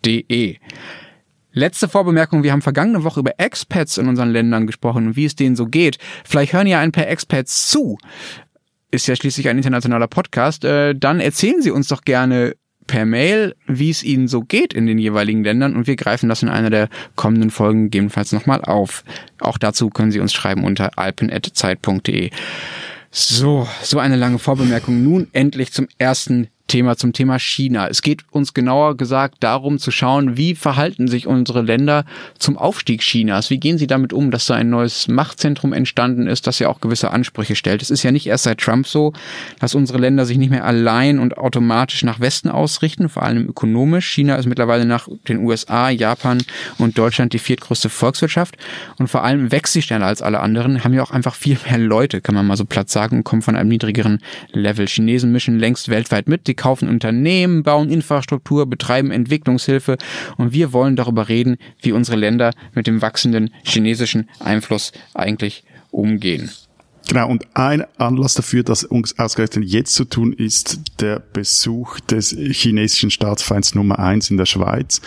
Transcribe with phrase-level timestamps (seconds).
[1.53, 5.35] Letzte Vorbemerkung, wir haben vergangene Woche über Expats in unseren Ländern gesprochen und wie es
[5.35, 5.97] denen so geht.
[6.23, 7.97] Vielleicht hören ja ein paar Expats zu
[8.91, 12.55] ist ja schließlich ein internationaler Podcast, äh, dann erzählen Sie uns doch gerne
[12.87, 16.43] per Mail, wie es Ihnen so geht in den jeweiligen Ländern und wir greifen das
[16.43, 19.03] in einer der kommenden Folgen gegebenenfalls nochmal auf.
[19.39, 22.31] Auch dazu können Sie uns schreiben unter alpen.zeit.de.
[23.11, 25.03] So, so eine lange Vorbemerkung.
[25.03, 27.87] Nun endlich zum ersten Thema zum Thema China.
[27.87, 32.05] Es geht uns genauer gesagt darum zu schauen, wie verhalten sich unsere Länder
[32.39, 33.49] zum Aufstieg Chinas?
[33.49, 36.81] Wie gehen sie damit um, dass da ein neues Machtzentrum entstanden ist, das ja auch
[36.81, 37.81] gewisse Ansprüche stellt?
[37.81, 39.13] Es ist ja nicht erst seit Trump so,
[39.59, 44.09] dass unsere Länder sich nicht mehr allein und automatisch nach Westen ausrichten, vor allem ökonomisch.
[44.11, 46.43] China ist mittlerweile nach den USA, Japan
[46.77, 48.57] und Deutschland die viertgrößte Volkswirtschaft
[48.97, 51.77] und vor allem wächst sie schneller als alle anderen, haben ja auch einfach viel mehr
[51.77, 54.19] Leute, kann man mal so platt sagen, und kommen von einem niedrigeren
[54.51, 54.87] Level.
[54.87, 59.97] Chinesen mischen längst weltweit mit, die kaufen Unternehmen, bauen Infrastruktur, betreiben Entwicklungshilfe
[60.37, 66.51] und wir wollen darüber reden, wie unsere Länder mit dem wachsenden chinesischen Einfluss eigentlich umgehen.
[67.07, 72.35] Genau, und ein Anlass dafür, das uns ausgerechnet jetzt zu tun, ist der Besuch des
[72.37, 75.01] chinesischen Staatsfeinds Nummer eins in der Schweiz,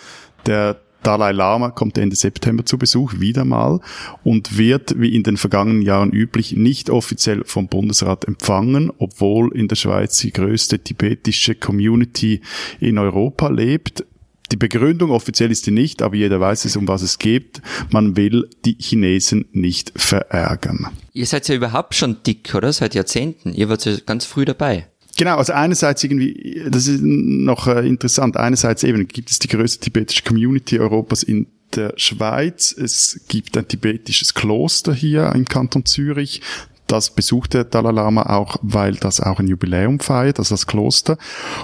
[0.46, 3.80] der Dalai Lama kommt Ende September zu Besuch, wieder mal,
[4.24, 9.68] und wird, wie in den vergangenen Jahren üblich, nicht offiziell vom Bundesrat empfangen, obwohl in
[9.68, 12.40] der Schweiz die größte tibetische Community
[12.80, 14.04] in Europa lebt.
[14.52, 17.62] Die Begründung offiziell ist die nicht, aber jeder weiß es, um was es geht.
[17.90, 20.88] Man will die Chinesen nicht verärgern.
[21.12, 22.72] Ihr seid ja überhaupt schon dick, oder?
[22.72, 23.52] Seit Jahrzehnten.
[23.52, 24.86] Ihr wart ja ganz früh dabei.
[25.16, 29.80] Genau, also einerseits irgendwie, das ist noch äh, interessant, einerseits eben gibt es die größte
[29.80, 32.72] tibetische Community Europas in der Schweiz.
[32.76, 36.40] Es gibt ein tibetisches Kloster hier im Kanton Zürich.
[36.86, 41.16] Das besucht der Dalai Lama auch, weil das auch ein Jubiläum feiert, also das Kloster.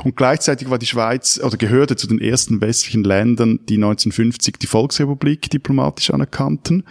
[0.03, 4.67] Und gleichzeitig war die Schweiz oder gehörte zu den ersten westlichen Ländern, die 1950 die
[4.67, 6.85] Volksrepublik diplomatisch anerkannten.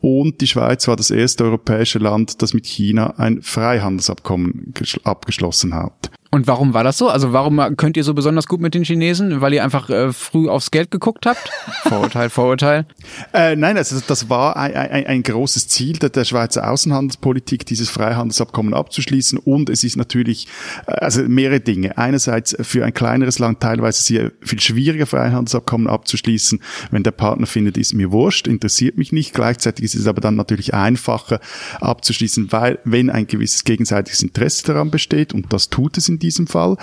[0.00, 4.74] Und die Schweiz war das erste europäische Land, das mit China ein Freihandelsabkommen
[5.04, 6.10] abgeschlossen hat.
[6.36, 7.08] Und warum war das so?
[7.08, 9.40] Also warum könnt ihr so besonders gut mit den Chinesen?
[9.40, 11.50] Weil ihr einfach äh, früh aufs Geld geguckt habt?
[11.84, 12.84] Vorurteil, Vorurteil.
[13.32, 17.88] Äh, nein, also das war ein, ein, ein großes Ziel der, der Schweizer Außenhandelspolitik, dieses
[17.88, 19.38] Freihandelsabkommen abzuschließen.
[19.38, 20.46] Und es ist natürlich,
[20.86, 21.96] äh, also mehrere Dinge.
[21.96, 26.60] Einerseits für ein kleineres Land teilweise sehr viel schwieriger, Freihandelsabkommen abzuschließen,
[26.90, 29.32] wenn der Partner findet, ist mir wurscht, interessiert mich nicht.
[29.32, 31.40] Gleichzeitig ist es aber dann natürlich einfacher
[31.80, 36.25] abzuschließen, weil wenn ein gewisses gegenseitiges Interesse daran besteht, und das tut es in diesem
[36.46, 36.76] Fall.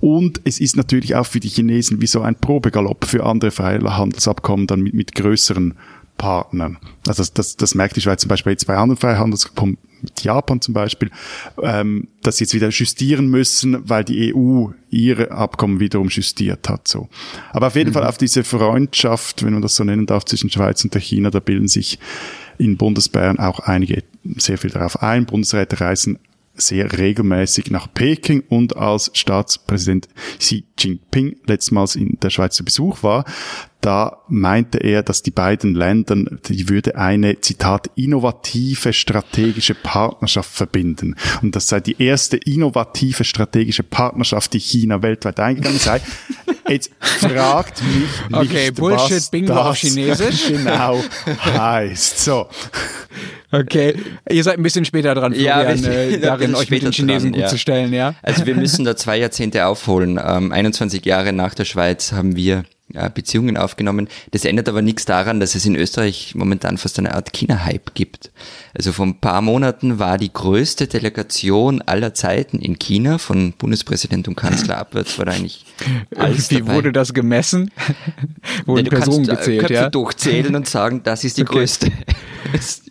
[0.00, 4.66] Und es ist natürlich auch für die Chinesen wie so ein Probegalopp für andere Freihandelsabkommen
[4.66, 5.74] dann mit, mit größeren
[6.18, 6.78] Partnern.
[7.06, 10.60] Also das, das, das merkt die Schweiz zum Beispiel jetzt bei anderen Freihandelsabkommen mit Japan
[10.60, 11.10] zum Beispiel,
[11.62, 16.86] ähm, dass sie jetzt wieder justieren müssen, weil die EU ihre Abkommen wiederum justiert hat.
[16.86, 17.08] So.
[17.52, 17.94] Aber auf jeden mhm.
[17.94, 21.30] Fall auf diese Freundschaft, wenn man das so nennen darf, zwischen Schweiz und der China,
[21.30, 21.98] da bilden sich
[22.58, 24.02] in Bundesbayern auch einige
[24.36, 25.26] sehr viel darauf ein.
[25.26, 26.18] Bundesräte reisen
[26.58, 30.08] sehr regelmäßig nach Peking und als Staatspräsident
[30.38, 33.24] Xi Jinping letztmals in der Schweiz zu Besuch war,
[33.80, 36.16] da meinte er, dass die beiden Länder,
[36.48, 41.14] die würde eine, Zitat, innovative strategische Partnerschaft verbinden.
[41.42, 46.00] Und das sei die erste innovative strategische Partnerschaft, die China weltweit eingegangen sei.
[46.68, 50.48] Jetzt fragt mich nicht, okay, Bullshit, was Bingo das auf Chinesisch.
[50.48, 51.02] genau
[51.44, 52.18] heißt.
[52.18, 52.48] So.
[53.50, 53.94] Okay,
[54.28, 57.30] ihr seid ein bisschen später dran, Florian, Ja, wir- äh, darin euch mit den Chinesen
[57.30, 57.48] dran, gut ja.
[57.48, 58.14] zu stellen, ja?
[58.22, 60.20] Also wir müssen da zwei Jahrzehnte aufholen.
[60.22, 64.08] Ähm, 21 Jahre nach der Schweiz haben wir äh, Beziehungen aufgenommen.
[64.32, 68.30] Das ändert aber nichts daran, dass es in Österreich momentan fast eine Art China-Hype gibt.
[68.74, 74.28] Also vor ein paar Monaten war die größte Delegation aller Zeiten in China, von Bundespräsident
[74.28, 75.64] und Kanzler abwärts, war da eigentlich
[76.16, 76.74] alles Wie dabei.
[76.74, 77.70] wurde das gemessen?
[78.66, 79.90] Wurden Ja, Personen kannst äh, gezählt, Köpfe ja?
[79.90, 81.52] durchzählen und sagen, das ist die Okay.
[81.60, 81.92] größte.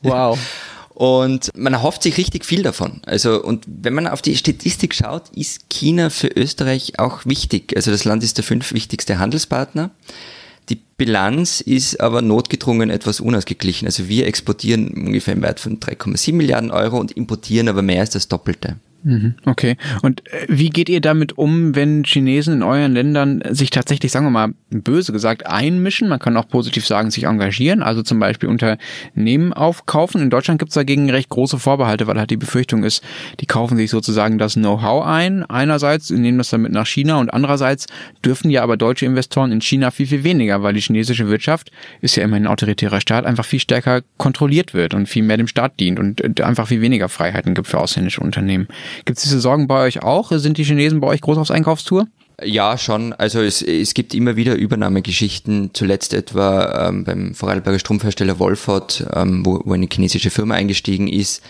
[0.04, 0.38] Wow.
[0.98, 3.02] Und man erhofft sich richtig viel davon.
[3.06, 7.74] Also, und wenn man auf die Statistik schaut, ist China für Österreich auch wichtig.
[7.76, 9.92] Also das Land ist der fünf wichtigste Handelspartner.
[10.70, 13.88] Die Bilanz ist aber notgedrungen etwas unausgeglichen.
[13.88, 18.10] Also wir exportieren ungefähr im Wert von 3,7 Milliarden Euro und importieren aber mehr als
[18.10, 18.78] das Doppelte.
[19.04, 19.78] Mhm, okay.
[20.02, 24.26] Und äh, wie geht ihr damit um, wenn Chinesen in euren Ländern sich tatsächlich, sagen
[24.26, 26.10] wir mal, böse gesagt, einmischen?
[26.10, 30.22] Man kann auch positiv sagen, sich engagieren, also zum Beispiel Unternehmen aufkaufen.
[30.22, 33.04] In Deutschland gibt es dagegen recht große Vorbehalte, weil halt die Befürchtung ist,
[33.40, 35.44] die kaufen sich sozusagen das Know-how ein.
[35.44, 37.86] Einerseits nehmen das damit nach China und andererseits
[38.26, 41.72] dürfen ja aber deutsche Investoren in China viel, viel weniger, weil die chinesische Wirtschaft
[42.02, 45.48] ist ja immerhin ein autoritärer Staat, einfach viel stärker kontrolliert wird und viel mehr dem
[45.48, 48.68] Staat dient und äh, einfach viel weniger Freiheiten gibt für ausländische Unternehmen.
[49.06, 50.32] Gibt es diese Sorgen bei euch auch?
[50.32, 52.08] Sind die Chinesen bei euch groß aufs Einkaufstour?
[52.44, 53.14] Ja, schon.
[53.14, 55.72] Also es, es gibt immer wieder Übernahmegeschichten.
[55.74, 61.42] Zuletzt etwa ähm, beim Vorarlberger Strumpfhersteller Wolford, ähm, wo, wo eine chinesische Firma eingestiegen ist.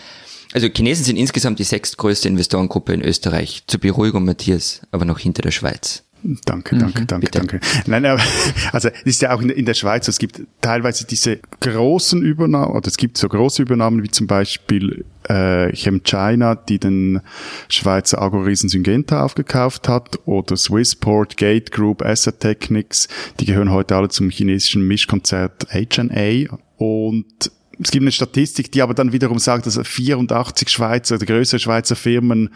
[0.54, 3.64] Also Chinesen sind insgesamt die sechstgrößte Investorengruppe in Österreich.
[3.66, 6.04] Zur Beruhigung, Matthias, aber noch hinter der Schweiz.
[6.44, 7.38] Danke, danke, mhm, danke, bitte.
[7.38, 7.60] danke.
[7.86, 8.20] Nein, aber,
[8.72, 12.72] also es ist ja auch in, in der Schweiz, es gibt teilweise diese großen Übernahmen,
[12.72, 17.20] oder es gibt so große Übernahmen wie zum Beispiel äh, ChemChina, die den
[17.68, 24.08] Schweizer Agro-Riesen Syngenta aufgekauft hat, oder Swissport, Gate Group, Asset Technics, die gehören heute alle
[24.08, 29.78] zum chinesischen Mischkonzert HNA und es gibt eine Statistik, die aber dann wiederum sagt, dass
[29.78, 32.50] 84 Schweizer oder größere Schweizer Firmen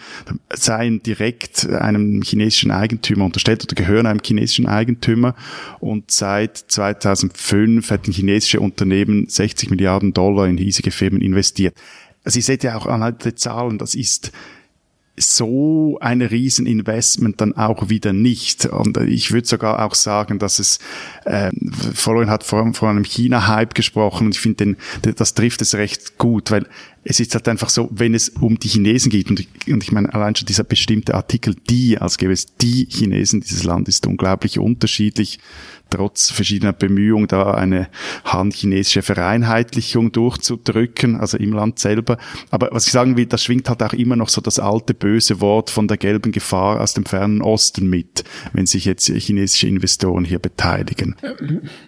[0.53, 5.35] seien direkt einem chinesischen Eigentümer unterstellt oder gehören einem chinesischen Eigentümer.
[5.81, 11.75] Und seit 2005 hätten chinesische Unternehmen 60 Milliarden Dollar in hiesige Firmen investiert.
[12.25, 14.33] Also ihr seht ja auch anhand der Zahlen, das ist
[15.17, 18.67] so ein Rieseninvestment dann auch wieder nicht.
[18.67, 20.79] Und ich würde sogar auch sagen, dass es,
[21.25, 21.51] äh,
[21.95, 26.51] Florian hat vor, vor einem China-Hype gesprochen und ich finde, das trifft es recht gut,
[26.51, 26.67] weil
[27.05, 29.93] es ist halt einfach so, wenn es um die Chinesen geht, und ich, und ich
[29.93, 34.07] meine, allein schon dieser bestimmte Artikel, die, als gäbe es die Chinesen dieses Land, ist
[34.07, 35.39] unglaublich unterschiedlich
[35.93, 37.89] trotz verschiedener Bemühungen, da eine
[38.25, 42.17] han-chinesische Vereinheitlichung durchzudrücken, also im Land selber.
[42.51, 45.41] Aber was ich sagen will, das schwingt halt auch immer noch so das alte böse
[45.41, 50.25] Wort von der gelben Gefahr aus dem fernen Osten mit, wenn sich jetzt chinesische Investoren
[50.25, 51.15] hier beteiligen.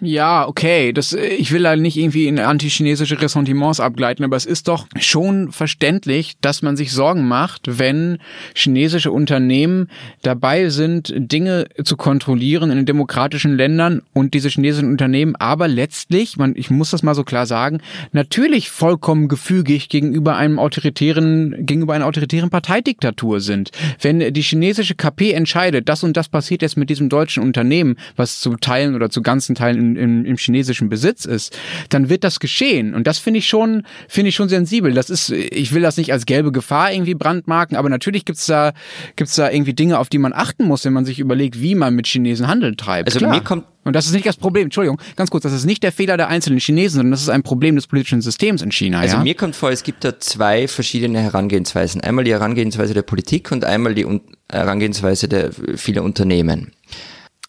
[0.01, 0.93] Ja, okay.
[0.93, 5.51] Das, ich will halt nicht irgendwie in antichinesische Ressentiments abgleiten, aber es ist doch schon
[5.51, 8.17] verständlich, dass man sich Sorgen macht, wenn
[8.53, 9.89] chinesische Unternehmen
[10.21, 16.37] dabei sind, Dinge zu kontrollieren in den demokratischen Ländern, und diese chinesischen Unternehmen, aber letztlich,
[16.37, 17.81] man, ich muss das mal so klar sagen,
[18.11, 23.71] natürlich vollkommen gefügig gegenüber einem autoritären, gegenüber einer autoritären Parteidiktatur sind.
[24.01, 28.39] Wenn die chinesische KP entscheidet, das und das passiert jetzt mit diesem deutschen Unternehmen, was
[28.39, 31.57] zu Teilen oder zu ganzen Teilen in, in, im chinesischen Besitz ist,
[31.89, 32.93] dann wird das geschehen.
[32.93, 34.93] Und das finde ich schon, finde ich schon sensibel.
[34.95, 38.73] Das ist, ich will das nicht als gelbe Gefahr irgendwie brandmarken, aber natürlich gibt's da,
[39.15, 41.93] gibt's da irgendwie Dinge, auf die man achten muss, wenn man sich überlegt, wie man
[41.95, 43.09] mit Chinesen Handel treibt.
[43.09, 43.33] Also Klar.
[43.33, 45.91] mir kommt und das ist nicht das Problem, Entschuldigung, ganz kurz, das ist nicht der
[45.91, 48.99] Fehler der einzelnen Chinesen, sondern das ist ein Problem des politischen Systems in China.
[48.99, 49.23] Also ja?
[49.23, 52.01] mir kommt vor, es gibt da zwei verschiedene Herangehensweisen.
[52.01, 54.07] Einmal die Herangehensweise der Politik und einmal die
[54.51, 56.71] Herangehensweise der vieler Unternehmen.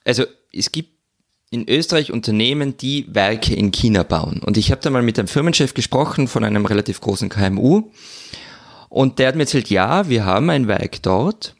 [0.04, 0.95] Also es gibt
[1.50, 4.40] in Österreich Unternehmen, die Werke in China bauen.
[4.44, 7.90] Und ich habe da mal mit einem Firmenchef gesprochen von einem relativ großen KMU.
[8.88, 11.56] Und der hat mir erzählt, ja, wir haben ein Werk dort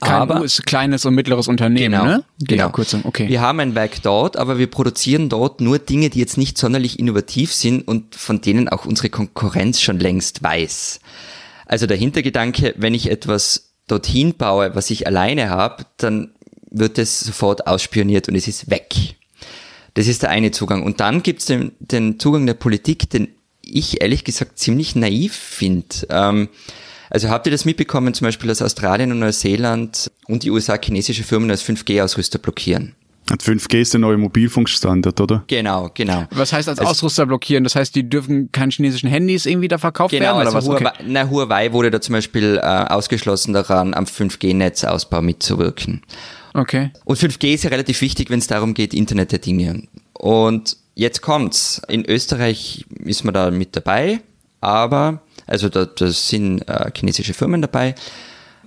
[0.00, 2.24] kein aber, ist kleines und mittleres Unternehmen, genau, ne?
[2.40, 2.70] Genau.
[2.70, 3.28] Kurzum, okay.
[3.28, 6.98] Wir haben ein Werk dort, aber wir produzieren dort nur Dinge, die jetzt nicht sonderlich
[6.98, 11.00] innovativ sind und von denen auch unsere Konkurrenz schon längst weiß.
[11.66, 16.32] Also der Hintergedanke, wenn ich etwas dorthin baue, was ich alleine habe, dann
[16.70, 18.94] wird es sofort ausspioniert und es ist weg.
[19.94, 20.82] Das ist der eine Zugang.
[20.82, 23.28] Und dann gibt es den, den Zugang der Politik, den
[23.62, 26.06] ich ehrlich gesagt ziemlich naiv finde.
[26.08, 26.48] Ähm,
[27.10, 31.24] also habt ihr das mitbekommen, zum Beispiel, dass Australien und Neuseeland und die USA chinesische
[31.24, 32.94] Firmen als 5G-Ausrüster blockieren?
[33.28, 35.44] 5G ist der neue Mobilfunkstandard, oder?
[35.46, 36.26] Genau, genau.
[36.32, 37.62] Was heißt als also, Ausrüster blockieren?
[37.64, 40.46] Das heißt, die dürfen keine chinesischen Handys irgendwie da verkauft genau, werden?
[40.46, 41.04] Genau, also Huawei, okay.
[41.06, 46.02] na, Huawei wurde da zum Beispiel äh, ausgeschlossen daran, am 5G-Netzausbau mitzuwirken.
[46.54, 46.90] Okay.
[47.04, 49.84] Und 5G ist ja relativ wichtig, wenn es darum geht, Internet der Dinge.
[50.12, 51.80] Und jetzt kommt's.
[51.88, 54.20] In Österreich ist man da mit dabei,
[54.60, 57.94] aber also da, da sind äh, chinesische Firmen dabei.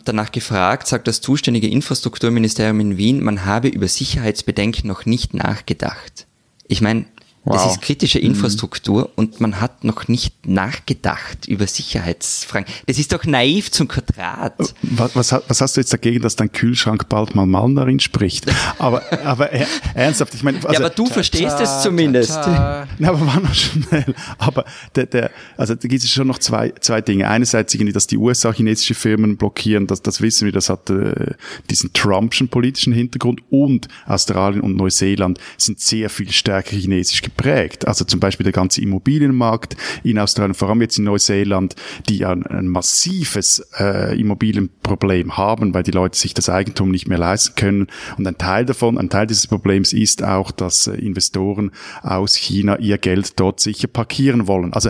[0.05, 6.27] Danach gefragt, sagt das zuständige Infrastrukturministerium in Wien, man habe über Sicherheitsbedenken noch nicht nachgedacht.
[6.67, 7.05] Ich meine,
[7.45, 7.57] Wow.
[7.57, 8.27] Das ist kritische mhm.
[8.27, 9.09] Infrastruktur mhm.
[9.15, 12.65] und man hat noch nicht nachgedacht über Sicherheitsfragen.
[12.85, 14.53] Das ist doch naiv zum Quadrat.
[14.81, 18.45] Was, was, was hast du jetzt dagegen, dass dein Kühlschrank bald mal Malnerin spricht?
[18.79, 20.57] Aber, aber ernsthaft, ich meine...
[20.57, 22.31] Also, ja, aber du ta, verstehst es zumindest.
[22.31, 24.15] Ta, Na, aber war noch schnell.
[24.37, 24.63] Aber
[24.95, 27.27] der, der, also da gibt es schon noch zwei, zwei Dinge.
[27.27, 31.33] Einerseits irgendwie, dass die USA chinesische Firmen blockieren, das, das wissen wir, das hat äh,
[31.69, 37.87] diesen Trumpschen politischen Hintergrund und Australien und Neuseeland sind sehr viel stärker chinesisch geprägt.
[37.87, 41.75] Also zum Beispiel der ganze Immobilienmarkt in Australien, vor allem jetzt in Neuseeland,
[42.09, 47.17] die ein, ein massives äh, Immobilienproblem haben, weil die Leute sich das Eigentum nicht mehr
[47.17, 47.87] leisten können.
[48.17, 51.71] Und ein Teil davon, ein Teil dieses Problems ist auch, dass äh, Investoren
[52.01, 54.73] aus China ihr Geld dort sicher parkieren wollen.
[54.73, 54.89] Also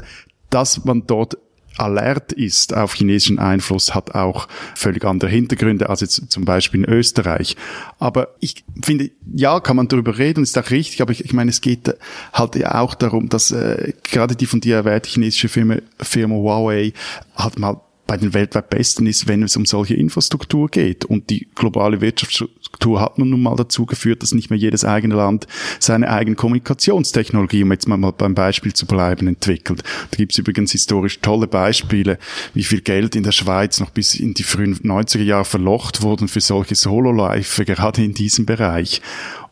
[0.50, 1.38] dass man dort
[1.78, 6.90] alert ist auf chinesischen Einfluss, hat auch völlig andere Hintergründe als jetzt zum Beispiel in
[6.90, 7.56] Österreich.
[8.00, 11.50] Aber ich finde, ja, kann man darüber reden, ist auch richtig, aber ich, ich meine,
[11.50, 11.96] es geht
[12.34, 16.94] halt ja auch darum, dass äh, gerade die von dir erwähnte chinesische Firma, Firma Huawei
[17.36, 21.06] halt mal bei den weltweit Besten ist, wenn es um solche Infrastruktur geht.
[21.06, 25.48] Und die globale Wirtschaftsstruktur hat nun mal dazu geführt, dass nicht mehr jedes eigene Land
[25.80, 29.84] seine eigene Kommunikationstechnologie, um jetzt mal beim Beispiel zu bleiben, entwickelt.
[30.12, 32.18] Da gibt es übrigens historisch tolle Beispiele,
[32.54, 36.28] wie viel Geld in der Schweiz noch bis in die frühen 90er Jahre verlocht wurden
[36.28, 39.02] für solche Solo-Life, gerade in diesem Bereich.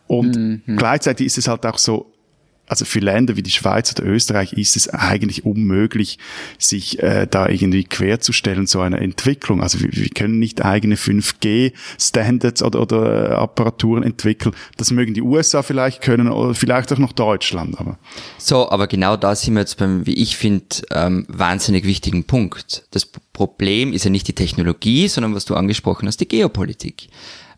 [0.08, 0.76] Und mhm.
[0.76, 2.11] gleichzeitig ist es halt auch so,
[2.72, 6.18] also für Länder wie die Schweiz oder Österreich ist es eigentlich unmöglich,
[6.58, 9.62] sich äh, da irgendwie querzustellen zu einer Entwicklung.
[9.62, 14.56] Also wir, wir können nicht eigene 5G-Standards oder, oder äh, Apparaturen entwickeln.
[14.78, 17.78] Das mögen die USA vielleicht können oder vielleicht auch noch Deutschland.
[17.78, 18.00] Aber.
[18.38, 22.86] So, aber genau da sind wir jetzt beim, wie ich finde, ähm, wahnsinnig wichtigen Punkt.
[22.92, 27.10] Das Problem ist ja nicht die Technologie, sondern was du angesprochen hast, die Geopolitik.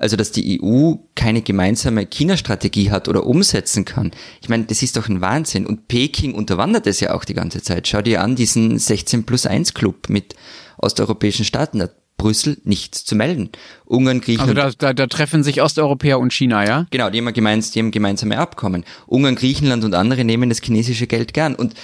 [0.04, 4.12] Also, dass die EU keine gemeinsame China-Strategie hat oder umsetzen kann.
[4.42, 5.66] Ich meine, das ist doch ein Wahnsinn.
[5.66, 7.88] Und Peking unterwandert es ja auch die ganze Zeit.
[7.88, 10.36] Schau dir an, diesen 16 plus 1 Club mit
[10.78, 11.80] osteuropäischen Staaten.
[11.80, 13.50] Da Brüssel nichts zu melden.
[13.86, 14.60] Ungarn, Griechenland.
[14.60, 16.86] Also da, da, da treffen sich Osteuropäer und China, ja?
[16.92, 18.84] Genau, die haben, gemeins, die haben gemeinsame Abkommen.
[19.08, 21.56] Ungarn, Griechenland und andere nehmen das chinesische Geld gern.
[21.56, 21.76] Und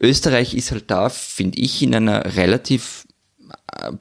[0.00, 3.04] Österreich ist halt da, finde ich, in einer relativ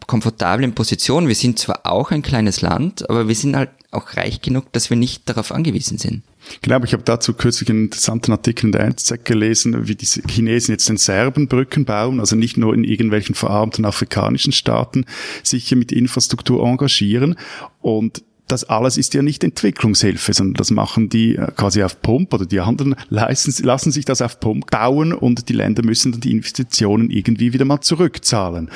[0.08, 1.28] komfortablen Position.
[1.28, 4.90] Wir sind zwar auch ein kleines Land, aber wir sind halt auch reich genug, dass
[4.90, 6.24] wir nicht darauf angewiesen sind.
[6.62, 10.74] Genau, ich habe dazu kürzlich einen interessanten Artikel in der NZZ gelesen, wie die Chinesen
[10.74, 15.06] jetzt den Serben Brücken bauen, also nicht nur in irgendwelchen verarmten afrikanischen Staaten
[15.44, 17.36] sich hier mit Infrastruktur engagieren.
[17.82, 22.34] Und das alles ist ja nicht Entwicklungshilfe, sondern das machen die äh, quasi auf Pump
[22.34, 26.22] oder die anderen leisten, lassen sich das auf Pump bauen und die Länder müssen dann
[26.22, 28.70] die Investitionen irgendwie wieder mal zurückzahlen.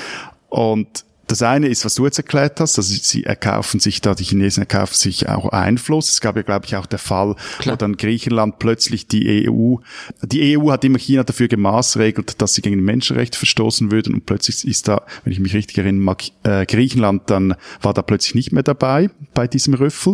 [0.56, 4.24] Und das eine ist, was du jetzt erklärt hast, also sie erkaufen sich da, die
[4.24, 6.12] Chinesen erkaufen sich auch Einfluss.
[6.12, 7.74] Es gab ja, glaube ich, auch der Fall, Klar.
[7.74, 9.78] wo dann Griechenland plötzlich die EU,
[10.22, 14.66] die EU hat immer China dafür gemaßregelt, dass sie gegen Menschenrechte verstoßen würden und plötzlich
[14.66, 18.64] ist da, wenn ich mich richtig erinnere, äh, Griechenland dann war da plötzlich nicht mehr
[18.64, 20.14] dabei bei diesem Rüffel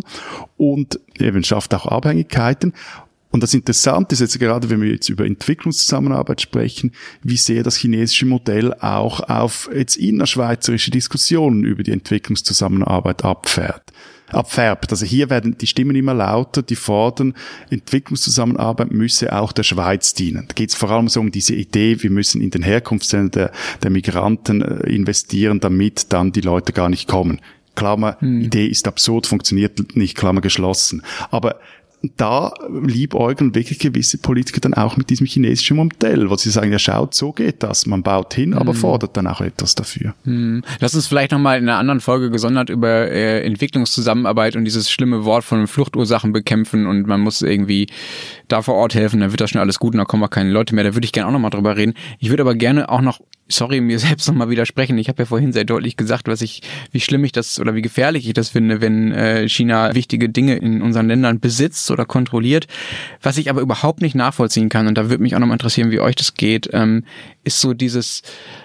[0.57, 2.73] und eben schafft auch Abhängigkeiten.
[3.31, 6.91] Und das Interessante ist jetzt gerade, wenn wir jetzt über Entwicklungszusammenarbeit sprechen,
[7.23, 13.91] wie sehr das chinesische Modell auch auf jetzt innerschweizerische Diskussionen über die Entwicklungszusammenarbeit abfährt
[14.33, 14.91] abfärbt.
[14.91, 17.33] Also hier werden die Stimmen immer lauter, die fordern,
[17.69, 20.45] Entwicklungszusammenarbeit müsse auch der Schweiz dienen.
[20.47, 23.51] Da geht es vor allem so um diese Idee, wir müssen in den Herkunftsländern der,
[23.83, 27.41] der Migranten äh, investieren, damit dann die Leute gar nicht kommen.
[27.75, 28.41] Klammer, hm.
[28.41, 31.03] Idee ist absurd, funktioniert nicht, Klammer geschlossen.
[31.29, 31.59] Aber
[32.17, 36.79] da liebäugeln wirklich gewisse Politiker dann auch mit diesem chinesischen Modell, wo sie sagen, ja
[36.79, 37.85] schaut, so geht das.
[37.85, 38.79] Man baut hin, aber hm.
[38.79, 40.15] fordert dann auch etwas dafür.
[40.23, 40.63] Hm.
[40.79, 45.25] Lass uns vielleicht nochmal in einer anderen Folge gesondert über äh, Entwicklungszusammenarbeit und dieses schlimme
[45.25, 47.87] Wort von Fluchtursachen bekämpfen und man muss irgendwie
[48.47, 50.51] da vor Ort helfen, dann wird das schon alles gut und da kommen auch keine
[50.51, 50.83] Leute mehr.
[50.83, 51.93] Da würde ich gerne auch nochmal drüber reden.
[52.19, 53.19] Ich würde aber gerne auch noch
[53.51, 54.97] sorry, mir selbst nochmal widersprechen.
[54.97, 57.81] Ich habe ja vorhin sehr deutlich gesagt, was ich, wie schlimm ich das oder wie
[57.81, 62.67] gefährlich ich das finde, wenn äh, China wichtige Dinge in unseren Ländern besitzt oder kontrolliert.
[63.21, 65.99] Was ich aber überhaupt nicht nachvollziehen kann, und da würde mich auch nochmal interessieren, wie
[65.99, 67.03] euch das geht, ähm,
[67.43, 68.21] ist so dieses,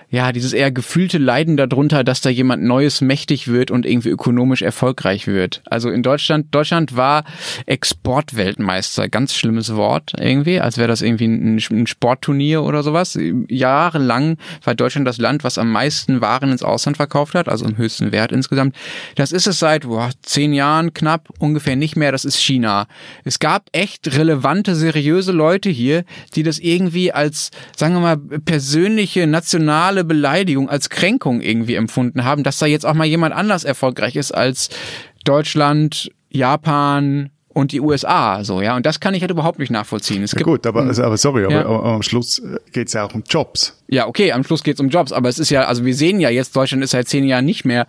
[0.08, 4.62] ja, dieses eher gefühlte Leiden darunter, dass da jemand Neues mächtig wird und irgendwie ökonomisch
[4.62, 5.62] erfolgreich wird.
[5.66, 7.24] Also in Deutschland, Deutschland war
[7.66, 13.18] Exportweltmeister, ganz schlimmes Wort irgendwie, als wäre das irgendwie ein, ein Sportturnier oder sowas.
[13.48, 17.76] Jahrelang war Deutschland das Land, was am meisten Waren ins Ausland verkauft hat, also im
[17.76, 18.76] höchsten Wert insgesamt.
[19.16, 22.86] Das ist es seit boah, zehn Jahren knapp ungefähr nicht mehr, das ist China.
[23.24, 29.26] Es gab echt relevante, seriöse Leute hier, die das irgendwie als, sagen wir mal, persönliche,
[29.26, 34.16] nationale Beleidigung, als Kränkung irgendwie empfunden haben, dass da jetzt auch mal jemand anders erfolgreich
[34.16, 34.70] ist als
[35.24, 38.76] Deutschland, Japan und die USA, so, ja.
[38.76, 40.22] Und das kann ich halt überhaupt nicht nachvollziehen.
[40.22, 41.64] Es Ja, gibt, gut, aber, also, aber sorry, aber, Ja.
[41.66, 43.82] aber am Schluss geht es ja auch um Jobs.
[43.88, 46.28] ja, okay, am Schluss geht's um Jobs, aber es ist ja, also wir sehen ja
[46.30, 47.86] jetzt, Deutschland ist seit zehn Jahren nicht mehr,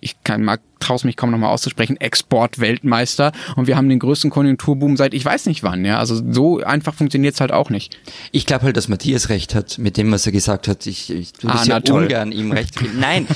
[0.00, 4.96] ich kann, mag, traus mich kaum nochmal auszusprechen, Exportweltmeister und wir haben den größten Konjunkturboom
[4.96, 5.98] seit ich weiß nicht wann, ja.
[5.98, 7.98] Also so einfach funktioniert's halt auch nicht.
[8.30, 10.86] Ich glaube halt, dass Matthias recht hat mit dem, was er gesagt hat.
[10.86, 12.04] Ich, ich tue das Ah, ja toll.
[12.04, 13.00] ungern ihm recht geben.
[13.00, 13.26] Nein.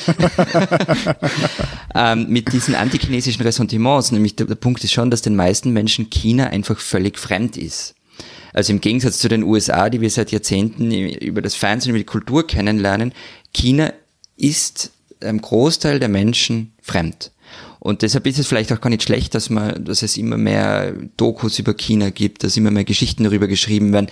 [1.94, 6.10] ähm, mit diesen antichinesischen Ressentiments, nämlich der, der Punkt ist schon, dass den meisten Menschen
[6.10, 7.94] China einfach völlig fremd ist.
[8.52, 12.04] Also im Gegensatz zu den USA, die wir seit Jahrzehnten über das Fernsehen, über die
[12.04, 13.12] Kultur kennenlernen,
[13.52, 13.92] China
[14.36, 14.90] ist
[15.22, 17.32] einem Großteil der Menschen fremd.
[17.78, 20.92] Und deshalb ist es vielleicht auch gar nicht schlecht, dass man, dass es immer mehr
[21.16, 24.08] Dokus über China gibt, dass immer mehr Geschichten darüber geschrieben werden.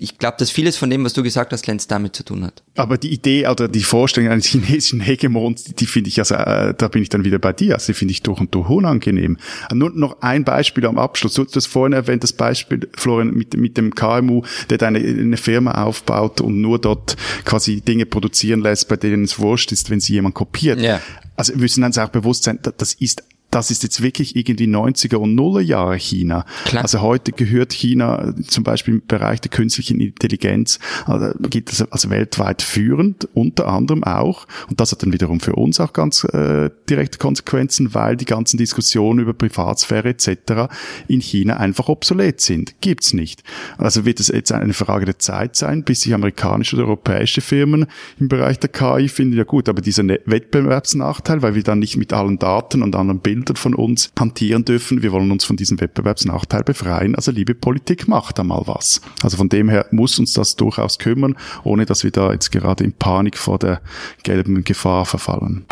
[0.00, 2.62] Ich glaube, dass vieles von dem, was du gesagt hast, Lenz, damit zu tun hat.
[2.76, 6.72] Aber die Idee oder die Vorstellung eines chinesischen Hegemons, die, die finde ich, also äh,
[6.78, 9.38] da bin ich dann wieder bei dir, also die finde ich durch und durch unangenehm.
[9.74, 11.34] Nur noch ein Beispiel am Abschluss.
[11.34, 15.82] Du hast vorhin erwähnt, das Beispiel, Florian, mit, mit dem KMU, der eine, eine Firma
[15.82, 20.12] aufbaut und nur dort quasi Dinge produzieren lässt, bei denen es wurscht ist, wenn sie
[20.12, 20.80] jemand kopiert.
[20.80, 21.00] Ja.
[21.36, 24.66] Also wir müssen uns auch bewusst sein, da- das ist das ist jetzt wirklich irgendwie
[24.66, 26.44] 90er und Nuller Jahre China.
[26.66, 26.82] Klar.
[26.82, 32.10] Also heute gehört China zum Beispiel im Bereich der künstlichen Intelligenz, also gibt es als
[32.10, 34.46] weltweit führend, unter anderem auch.
[34.68, 38.58] Und das hat dann wiederum für uns auch ganz äh, direkte Konsequenzen, weil die ganzen
[38.58, 40.68] Diskussionen über Privatsphäre etc.
[41.08, 42.74] in China einfach obsolet sind.
[42.82, 43.42] Gibt's nicht.
[43.78, 47.86] Also wird es jetzt eine Frage der Zeit sein, bis sich amerikanische oder europäische Firmen
[48.20, 49.36] im Bereich der KI finden.
[49.36, 53.20] Ja gut, aber dieser Ne- Wettbewerbsnachteil, weil wir dann nicht mit allen Daten und anderen
[53.20, 55.02] Bildern von uns hantieren dürfen.
[55.02, 57.14] Wir wollen uns von diesem Wettbewerbsnachteil befreien.
[57.14, 59.00] Also liebe Politik, macht da mal was.
[59.22, 62.84] Also von dem her muss uns das durchaus kümmern, ohne dass wir da jetzt gerade
[62.84, 63.80] in Panik vor der
[64.22, 65.64] gelben Gefahr verfallen.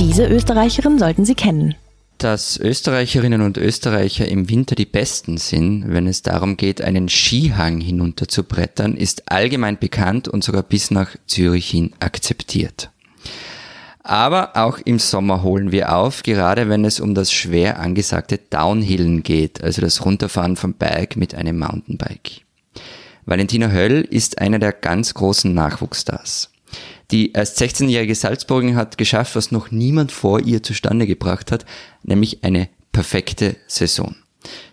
[0.00, 1.74] Diese Österreicherin sollten Sie kennen.
[2.18, 7.80] Dass Österreicherinnen und Österreicher im Winter die Besten sind, wenn es darum geht, einen Skihang
[7.80, 12.90] hinunterzubrettern, ist allgemein bekannt und sogar bis nach Zürich hin akzeptiert.
[14.08, 19.22] Aber auch im Sommer holen wir auf, gerade wenn es um das schwer angesagte Downhillen
[19.22, 22.40] geht, also das Runterfahren vom Berg mit einem Mountainbike.
[23.26, 26.50] Valentina Höll ist einer der ganz großen Nachwuchsstars.
[27.10, 31.66] Die erst 16-jährige Salzburgin hat geschafft, was noch niemand vor ihr zustande gebracht hat,
[32.02, 34.16] nämlich eine perfekte Saison.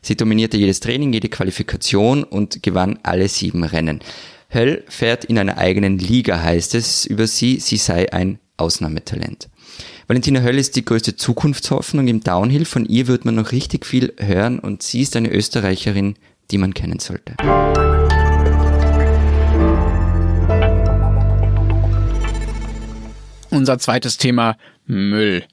[0.01, 3.99] Sie dominierte jedes Training, jede Qualifikation und gewann alle sieben Rennen.
[4.47, 9.49] Höll fährt in einer eigenen Liga, heißt es über sie, sie sei ein Ausnahmetalent.
[10.07, 12.65] Valentina Höll ist die größte Zukunftshoffnung im Downhill.
[12.65, 16.15] Von ihr wird man noch richtig viel hören und sie ist eine Österreicherin,
[16.51, 17.35] die man kennen sollte.
[23.49, 25.43] Unser zweites Thema Müll.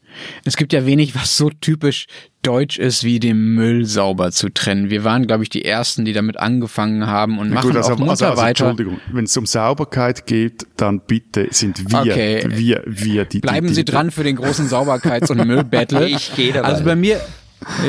[0.45, 2.07] Es gibt ja wenig, was so typisch
[2.43, 4.91] deutsch ist, wie den Müll sauber zu trennen.
[4.91, 8.11] Wir waren, glaube ich, die Ersten, die damit angefangen haben und machen also, auch munter
[8.11, 8.69] also, also, weiter.
[8.69, 12.45] Entschuldigung, wenn es um Sauberkeit geht, dann bitte sind wir, Okay.
[12.49, 16.07] wir, wir die Bleiben die, Sie die, dran für den großen Sauberkeits- und Müllbattle.
[16.13, 16.69] Ich gehe dabei.
[16.69, 17.21] Also bei mir,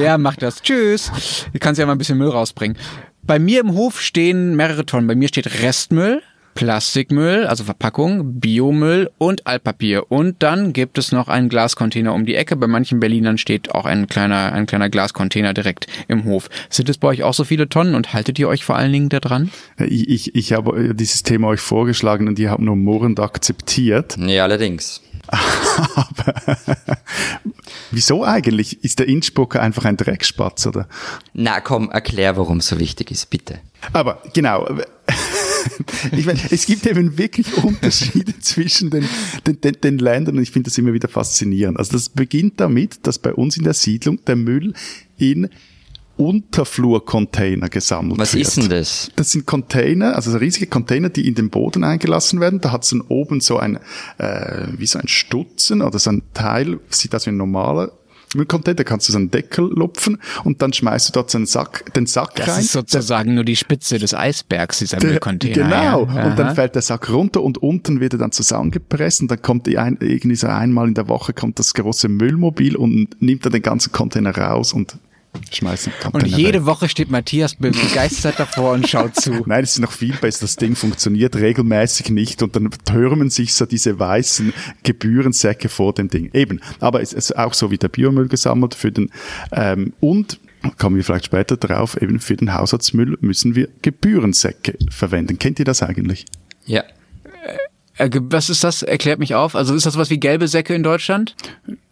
[0.01, 0.62] ja, mach das.
[0.62, 1.12] Tschüss.
[1.51, 2.77] Du kannst ja mal ein bisschen Müll rausbringen.
[3.23, 5.08] Bei mir im Hof stehen mehrere Tonnen.
[5.08, 6.21] Bei mir steht Restmüll,
[6.55, 10.11] Plastikmüll, also Verpackung, Biomüll und Altpapier.
[10.11, 12.55] Und dann gibt es noch einen Glascontainer um die Ecke.
[12.55, 16.49] Bei manchen Berlinern steht auch ein kleiner, ein kleiner Glascontainer direkt im Hof.
[16.69, 19.09] Sind es bei euch auch so viele Tonnen und haltet ihr euch vor allen Dingen
[19.09, 19.51] da dran?
[19.77, 24.17] Ich, ich, ich habe äh, dieses Thema euch vorgeschlagen und ihr habt nur murrend akzeptiert.
[24.17, 25.01] Ja, allerdings.
[25.95, 26.57] Aber
[27.91, 28.83] wieso eigentlich?
[28.83, 30.87] Ist der Innsbrucker einfach ein Dreckspatz, oder?
[31.33, 33.59] Na komm, erklär, warum es so wichtig ist, bitte.
[33.93, 34.67] Aber genau.
[36.12, 39.08] Ich meine, es gibt eben wirklich Unterschiede zwischen den,
[39.47, 41.78] den, den, den Ländern und ich finde das immer wieder faszinierend.
[41.78, 44.73] Also das beginnt damit, dass bei uns in der Siedlung der Müll
[45.17, 45.49] in
[46.17, 48.47] Unterflurcontainer gesammelt Was wird.
[48.47, 49.12] ist denn das?
[49.15, 52.62] Das sind Container, also so riesige Container, die in den Boden eingelassen werden.
[52.62, 53.80] Da hat es dann oben so ein,
[54.19, 57.91] äh, wie so ein Stutzen oder so ein Teil, sieht aus wie ein normaler
[58.36, 61.46] Müllcontainer, da kannst du so einen Deckel lupfen und dann schmeißt du dort so einen
[61.46, 62.60] Sack, den Sack Das rein.
[62.62, 65.54] ist sozusagen nur die Spitze des Eisbergs, dieser Der- Müllcontainer.
[65.63, 66.06] Genau.
[66.13, 66.26] Ja.
[66.28, 69.67] Und dann fällt der Sack runter und unten wird er dann zusammengepresst und dann kommt
[69.67, 73.52] die ein, irgendwie so einmal in der Woche kommt das große Müllmobil und nimmt dann
[73.54, 74.98] den ganzen Container raus und
[75.52, 76.65] schmeißt den Und jede weg.
[76.65, 79.32] Woche steht Matthias be- begeistert davor und schaut zu.
[79.46, 80.41] Nein, es ist noch viel besser.
[80.41, 86.08] Das Ding funktioniert regelmäßig nicht und dann türmen sich so diese weißen Gebührensäcke vor dem
[86.10, 86.30] Ding.
[86.34, 86.60] Eben.
[86.80, 89.10] Aber es ist auch so wie der Biomüll gesammelt für den,
[89.52, 90.39] ähm, und
[90.78, 95.38] kommen wir vielleicht später drauf, eben für den Haushaltsmüll müssen wir Gebührensäcke verwenden.
[95.39, 96.26] Kennt ihr das eigentlich?
[96.65, 96.84] Ja.
[97.98, 98.82] Äh, ge- was ist das?
[98.82, 99.56] Erklärt mich auf.
[99.56, 101.36] Also ist das was wie gelbe Säcke in Deutschland?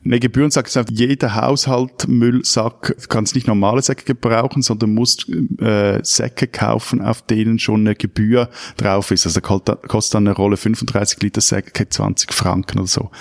[0.04, 6.00] Ne, Gebührensack ist jeder Haushalt Müllsack, du kannst nicht normale Säcke gebrauchen, sondern musst äh,
[6.04, 9.28] Säcke kaufen, auf denen schon eine Gebühr drauf ist.
[9.28, 13.12] Also kostet dann eine Rolle 35 Liter Säcke 20 Franken oder so.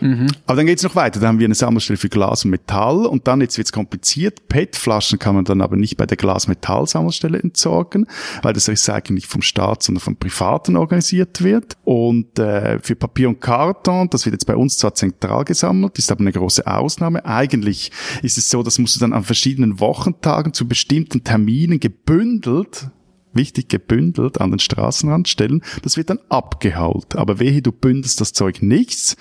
[0.00, 0.28] Mhm.
[0.46, 1.18] Aber dann geht's noch weiter.
[1.18, 4.48] Dann haben wir eine Sammelstelle für Glas und Metall und dann jetzt wird's kompliziert.
[4.48, 8.06] PET-Flaschen kann man dann aber nicht bei der Glas-Metall-Sammelstelle entsorgen,
[8.42, 11.76] weil das Recycling nicht vom Staat, sondern vom Privaten organisiert wird.
[11.84, 16.12] Und äh, für Papier und Karton, das wird jetzt bei uns zwar zentral gesammelt, ist
[16.12, 17.24] aber eine große Ausnahme.
[17.24, 17.90] Eigentlich
[18.22, 22.90] ist es so, das musst du dann an verschiedenen Wochentagen zu bestimmten Terminen gebündelt
[23.34, 25.62] wichtig gebündelt an den Straßenrand stellen.
[25.82, 27.14] Das wird dann abgehaut.
[27.14, 29.16] Aber wehe, du bündelst das Zeug nichts,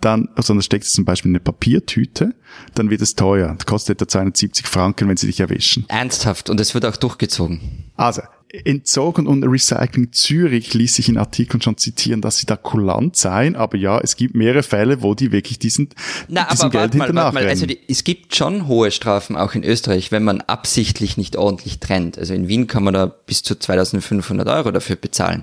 [0.00, 2.34] dann, sondern steckst es zum Beispiel in eine Papiertüte,
[2.74, 3.54] dann wird es teuer.
[3.56, 5.84] Das kostet etwa 270 Franken, wenn sie dich erwischen.
[5.88, 6.50] Ernsthaft.
[6.50, 7.60] Und es wird auch durchgezogen.
[7.96, 8.22] Also,
[8.64, 13.56] Entsorgen und Recycling Zürich ließ sich in Artikeln schon zitieren, dass sie da kulant seien,
[13.56, 15.88] aber ja, es gibt mehrere Fälle, wo die wirklich diesen,
[16.28, 17.48] Na, diesen aber Geld warte mal, warte mal.
[17.48, 21.80] Also die, es gibt schon hohe Strafen auch in Österreich, wenn man absichtlich nicht ordentlich
[21.80, 22.18] trennt.
[22.18, 25.42] Also in Wien kann man da bis zu 2500 Euro dafür bezahlen.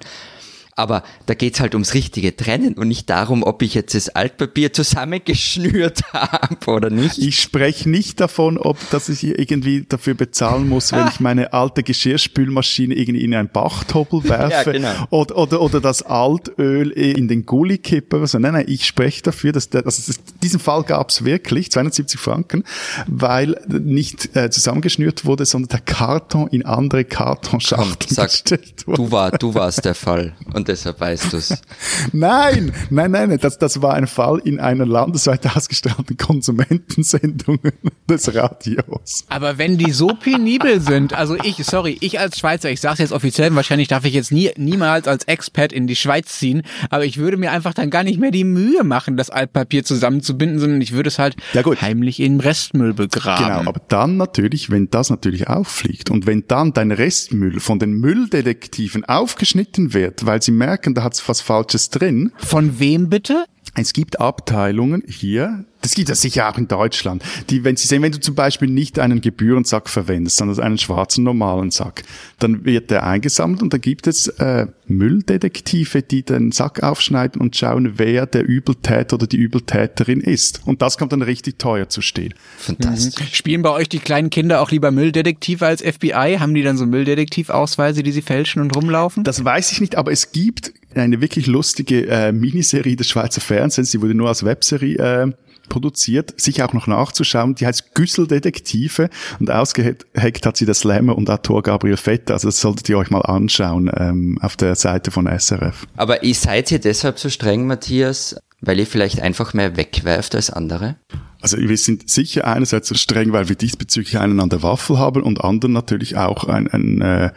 [0.76, 4.74] Aber da geht's halt ums richtige Trennen und nicht darum, ob ich jetzt das Altpapier
[4.74, 7.18] zusammengeschnürt habe oder nicht.
[7.18, 11.84] Ich spreche nicht davon, ob dass ich irgendwie dafür bezahlen muss, wenn ich meine alte
[11.84, 15.08] Geschirrspülmaschine irgendwie in einen Bachtoppel werfe ja, genau.
[15.10, 18.20] oder, oder, oder das Altöl in den Gully kippe.
[18.20, 22.64] Also, nein, nein, ich spreche dafür, dass der, also diesen Fall gab's wirklich, 270 Franken,
[23.08, 28.98] weil nicht äh, zusammengeschnürt wurde, sondern der Karton in andere Kartonschachteln gestellt wurde.
[28.98, 30.34] Du, war, du warst der Fall.
[30.54, 31.62] Und deshalb weißt du es.
[32.14, 37.60] nein, nein, nein, das, das war ein Fall in einer landesweit ausgestrahlten Konsumentensendung
[38.10, 39.26] des Radios.
[39.30, 43.12] Aber wenn die so penibel sind, also ich, sorry, ich als Schweizer, ich sage jetzt
[43.12, 47.18] offiziell, wahrscheinlich darf ich jetzt nie, niemals als Expert in die Schweiz ziehen, aber ich
[47.18, 50.92] würde mir einfach dann gar nicht mehr die Mühe machen, das Altpapier zusammenzubinden, sondern ich
[50.92, 53.46] würde es halt ja heimlich in Restmüll begraben.
[53.46, 57.94] Genau, aber dann natürlich, wenn das natürlich auffliegt und wenn dann dein Restmüll von den
[57.94, 62.32] Mülldetektiven aufgeschnitten wird, weil sie merken, da hat's was Falsches drin.
[62.38, 63.46] Von wem bitte?
[63.76, 68.02] Es gibt Abteilungen hier, das gibt es sicher auch in Deutschland, die, wenn Sie sehen,
[68.02, 72.04] wenn du zum Beispiel nicht einen Gebührensack verwendest, sondern einen schwarzen normalen Sack,
[72.40, 77.56] dann wird der eingesammelt und da gibt es äh, Mülldetektive, die den Sack aufschneiden und
[77.56, 80.62] schauen, wer der Übeltäter oder die Übeltäterin ist.
[80.66, 82.34] Und das kommt dann richtig teuer zu stehen.
[82.58, 83.20] Fantastisch.
[83.20, 83.34] Mhm.
[83.34, 86.38] Spielen bei euch die kleinen Kinder auch lieber Mülldetektive als FBI?
[86.40, 89.24] Haben die dann so Mülldetektivausweise, die sie fälschen und rumlaufen?
[89.24, 93.92] Das weiß ich nicht, aber es gibt eine wirklich lustige äh, Miniserie des Schweizer Fernsehens,
[93.92, 95.32] die wurde nur als Webserie äh,
[95.72, 97.56] produziert, sich auch noch nachzuschauen.
[97.56, 102.34] Die heißt Güsseldetektive und ausgeheckt hat sie der Slammer und Autor Gabriel Vetter.
[102.34, 105.88] Also das solltet ihr euch mal anschauen ähm, auf der Seite von SRF.
[105.96, 110.50] Aber ihr seid ihr deshalb so streng, Matthias, weil ihr vielleicht einfach mehr wegwerft als
[110.50, 110.98] andere?
[111.42, 115.24] Also wir sind sicher einerseits so streng, weil wir diesbezüglich einen an der Waffel haben
[115.24, 117.32] und anderen natürlich auch ein, ein äh,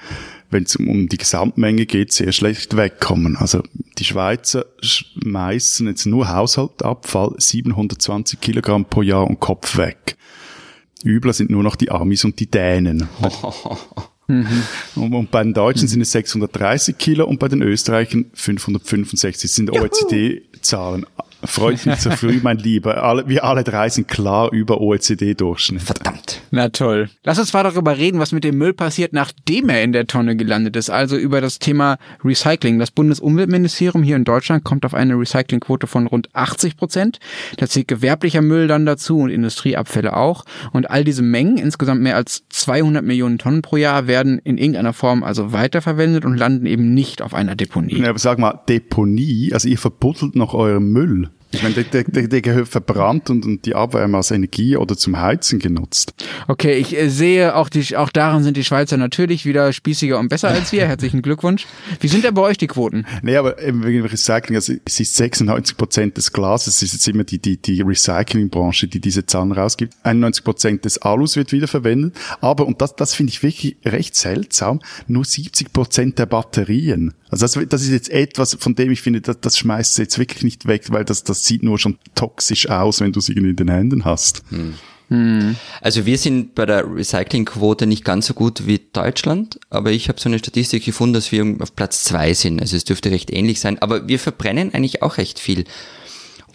[0.55, 3.37] wenn es um die Gesamtmenge geht, sehr schlecht wegkommen.
[3.37, 3.65] Also
[3.99, 10.17] die Schweizer schmeißen jetzt nur Haushaltabfall 720 Kilogramm pro Jahr und Kopf weg.
[11.05, 13.09] Übler sind nur noch die Amis und die Dänen.
[14.27, 14.63] Mhm.
[14.95, 19.43] Und, bei den Deutschen sind es 630 Kilo und bei den Österreichern 565.
[19.43, 21.05] Das sind OECD-Zahlen.
[21.47, 23.03] Freut mich zu früh, mein Lieber.
[23.03, 25.83] Alle, wir alle drei sind klar über OECD-Durchschnitt.
[25.83, 26.41] Verdammt.
[26.51, 27.09] Na toll.
[27.25, 30.37] Lass uns mal darüber reden, was mit dem Müll passiert, nachdem er in der Tonne
[30.37, 30.91] gelandet ist.
[30.91, 32.79] Also über das Thema Recycling.
[32.79, 37.19] Das Bundesumweltministerium hier in Deutschland kommt auf eine Recyclingquote von rund 80 Prozent.
[37.57, 40.45] Da zählt gewerblicher Müll dann dazu und Industrieabfälle auch.
[40.73, 44.93] Und all diese Mengen, insgesamt mehr als 200 Millionen Tonnen pro Jahr, werden in irgendeiner
[44.93, 48.01] Form also weiterverwendet und landen eben nicht auf einer Deponie.
[48.01, 51.31] Ja, aber sag mal, Deponie, also ihr verbuddelt noch euren Müll.
[51.55, 55.21] Ich meine, der, der, der gehört verbrannt und, und die Abwärme als Energie oder zum
[55.21, 56.13] Heizen genutzt.
[56.49, 60.29] Okay, ich äh, sehe, auch, die, auch daran sind die Schweizer natürlich wieder spießiger und
[60.29, 60.87] besser als wir.
[60.95, 61.67] Herzlichen Glückwunsch.
[62.01, 63.07] Wie sind denn bei euch die Quoten?
[63.23, 67.09] Nee, aber eben wegen Recycling, also es ist 96 Prozent des Glases, es ist jetzt
[67.09, 69.95] immer die, die, die Recyclingbranche, die diese Zahlen rausgibt.
[70.03, 72.17] 91 Prozent des Alus wird wiederverwendet.
[72.41, 77.15] Aber, und das, das finde ich wirklich recht seltsam, nur 70 Prozent der Batterien.
[77.31, 80.45] Also das, das ist jetzt etwas, von dem ich finde, das, das schmeißt jetzt wirklich
[80.45, 83.69] nicht weg, weil das, das sieht nur schon toxisch aus, wenn du sie in den
[83.69, 84.43] Händen hast.
[84.51, 84.75] Hm.
[85.09, 85.57] Hm.
[85.81, 90.19] Also wir sind bei der Recyclingquote nicht ganz so gut wie Deutschland, aber ich habe
[90.19, 92.61] so eine Statistik gefunden, dass wir auf Platz zwei sind.
[92.61, 95.65] Also es dürfte recht ähnlich sein, aber wir verbrennen eigentlich auch recht viel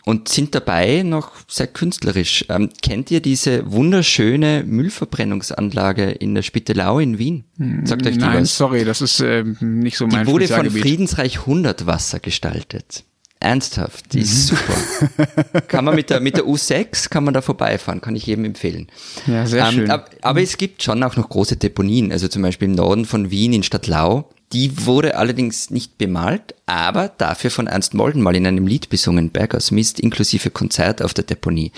[0.05, 2.45] und sind dabei noch sehr künstlerisch.
[2.49, 7.43] Ähm, kennt ihr diese wunderschöne Müllverbrennungsanlage in der Spittelau in Wien?
[7.83, 8.57] Sagt euch die Nein, was?
[8.57, 13.03] sorry, das ist äh, nicht so mein Die wurde von Friedensreich 100 Wasser gestaltet.
[13.41, 15.61] Ernsthaft, die ist super.
[15.67, 18.87] kann man mit der, mit der U6 kann man da vorbeifahren, kann ich jedem empfehlen.
[19.27, 19.91] Ja, sehr Ähm, schön.
[19.91, 23.31] ab- aber es gibt schon auch noch große Deponien, also zum Beispiel im Norden von
[23.31, 24.29] Wien in Stadtlau.
[24.51, 29.29] Die wurde allerdings nicht bemalt, aber dafür von Ernst Molden mal in einem Lied besungen,
[29.29, 31.71] Berg aus Mist, inklusive Konzert auf der Deponie.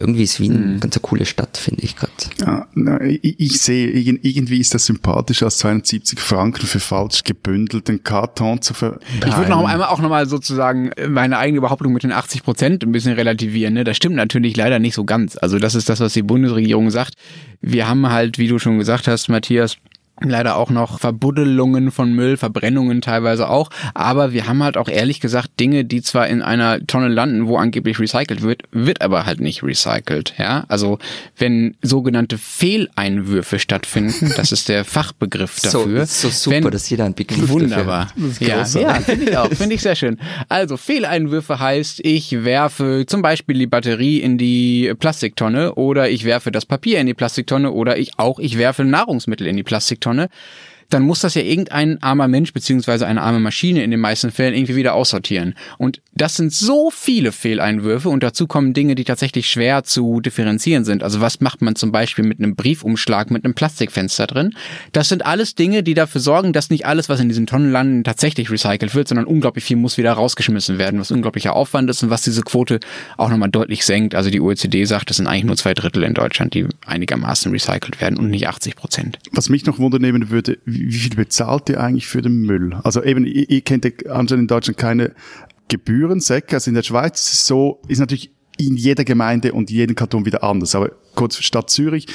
[0.00, 0.62] Irgendwie ist Wien Hm.
[0.70, 2.12] eine ganz eine coole Stadt, finde ich gerade.
[2.40, 7.24] Ja, na, ich, ich sehe, irgend- irgendwie ist das sympathischer als 270 Franken für falsch
[7.24, 8.98] gebündelten Karton zu ver.
[9.26, 12.92] Ich würde noch einmal auch nochmal sozusagen meine eigene Behauptung mit den 80 Prozent ein
[12.92, 13.74] bisschen relativieren.
[13.74, 13.84] Ne?
[13.84, 15.36] Das stimmt natürlich leider nicht so ganz.
[15.36, 17.14] Also das ist das, was die Bundesregierung sagt.
[17.60, 19.76] Wir haben halt, wie du schon gesagt hast, Matthias,
[20.22, 23.70] leider auch noch Verbuddelungen von Müll, Verbrennungen teilweise auch.
[23.94, 27.56] Aber wir haben halt auch ehrlich gesagt Dinge, die zwar in einer Tonne landen, wo
[27.56, 30.34] angeblich recycelt wird, wird aber halt nicht recycelt.
[30.38, 30.98] Ja, also
[31.36, 36.06] wenn sogenannte Fehleinwürfe stattfinden, das ist der Fachbegriff So, dafür.
[36.06, 38.08] so super, wenn, dass jeder einen Begriff Wunderbar.
[38.40, 39.48] Ja, ja finde ich auch.
[39.52, 40.18] Finde ich sehr schön.
[40.48, 46.50] Also, Fehleinwürfe heißt, ich werfe zum Beispiel die Batterie in die Plastiktonne oder ich werfe
[46.52, 50.07] das Papier in die Plastiktonne oder ich auch, ich werfe Nahrungsmittel in die Plastiktonne.
[50.08, 50.28] sektörünü
[50.90, 54.54] Dann muss das ja irgendein armer Mensch beziehungsweise eine arme Maschine in den meisten Fällen
[54.54, 55.54] irgendwie wieder aussortieren.
[55.76, 60.84] Und das sind so viele Fehleinwürfe und dazu kommen Dinge, die tatsächlich schwer zu differenzieren
[60.84, 61.02] sind.
[61.02, 64.54] Also was macht man zum Beispiel mit einem Briefumschlag mit einem Plastikfenster drin?
[64.92, 68.04] Das sind alles Dinge, die dafür sorgen, dass nicht alles, was in diesen Tonnen landen,
[68.04, 72.10] tatsächlich recycelt wird, sondern unglaublich viel muss wieder rausgeschmissen werden, was unglaublicher Aufwand ist und
[72.10, 72.80] was diese Quote
[73.16, 74.14] auch nochmal deutlich senkt.
[74.14, 78.00] Also die OECD sagt, es sind eigentlich nur zwei Drittel in Deutschland, die einigermaßen recycelt
[78.00, 79.18] werden und nicht 80 Prozent.
[79.32, 82.74] Was mich noch wundernehmen würde, wie viel bezahlt ihr eigentlich für den Müll?
[82.84, 85.12] Also eben, ihr, ihr kennt anscheinend in Deutschland keine
[85.68, 86.56] Gebührensäcke.
[86.56, 90.24] Also in der Schweiz ist es so, ist natürlich in jeder Gemeinde und jedem Kanton
[90.26, 90.74] wieder anders.
[90.74, 92.06] Aber kurz Stadt Zürich,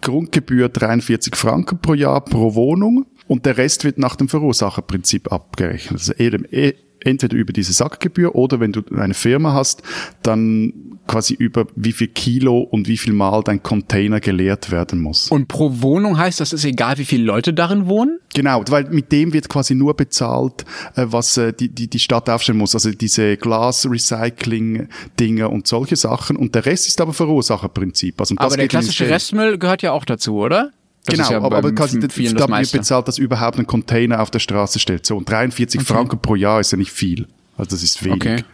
[0.00, 5.92] Grundgebühr 43 Franken pro Jahr pro Wohnung und der Rest wird nach dem Verursacherprinzip abgerechnet.
[6.00, 9.82] Also eben, eh- entweder über diese Sackgebühr oder wenn du eine Firma hast,
[10.22, 15.30] dann quasi über wie viel Kilo und wie viel Mal dein Container geleert werden muss.
[15.30, 18.18] Und pro Wohnung heißt, das ist egal, wie viele Leute darin wohnen?
[18.34, 20.64] Genau, weil mit dem wird quasi nur bezahlt,
[20.96, 22.74] äh, was äh, die, die, die Stadt aufstellen muss.
[22.74, 26.36] Also diese Glas-Recycling-Dinger und solche Sachen.
[26.36, 28.20] Und der Rest ist aber Verursacherprinzip.
[28.20, 29.08] Also, Aber der klassische.
[29.08, 30.70] Restmüll gehört ja auch dazu, oder?
[31.06, 32.78] Das Genau, ja aber, aber quasi vielen da das wird meiste.
[32.78, 35.04] bezahlt, dass überhaupt ein Container auf der Straße steht.
[35.04, 37.26] So, und 43 Franken pro Jahr ist ja nicht viel.
[37.56, 38.16] Also das ist wenig.
[38.16, 38.44] Okay.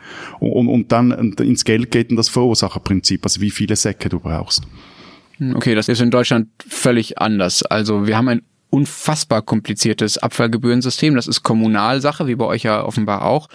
[0.41, 4.21] Und, und, und dann ins Geld geht dann das Verursacherprinzip, also wie viele Säcke du
[4.21, 4.63] brauchst.
[5.55, 7.63] Okay, das ist in Deutschland völlig anders.
[7.63, 11.15] Also wir haben ein unfassbar kompliziertes Abfallgebührensystem.
[11.15, 13.49] Das ist Kommunalsache, wie bei euch ja offenbar auch.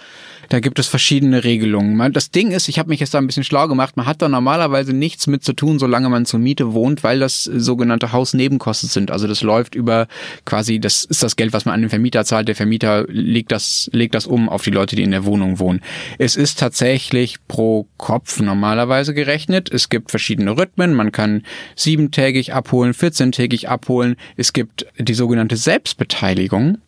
[0.48, 2.12] Da gibt es verschiedene Regelungen.
[2.12, 4.28] Das Ding ist, ich habe mich jetzt da ein bisschen schlau gemacht, man hat da
[4.28, 8.88] normalerweise nichts mit zu tun, solange man zur Miete wohnt, weil das äh, sogenannte Hausnebenkosten
[8.88, 9.10] sind.
[9.10, 10.06] Also das läuft über
[10.44, 12.48] quasi, das ist das Geld, was man an den Vermieter zahlt.
[12.48, 15.80] Der Vermieter legt das, legt das um auf die Leute, die in der Wohnung wohnen.
[16.18, 19.70] Es ist tatsächlich pro Kopf normalerweise gerechnet.
[19.72, 20.94] Es gibt verschiedene Rhythmen.
[20.94, 21.42] Man kann
[21.74, 24.16] siebentägig abholen, 14-tägig abholen.
[24.36, 26.78] Es gibt die sogenannte Selbstbeteiligung.